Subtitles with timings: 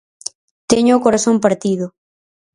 [0.71, 1.85] Teño o corazón partido.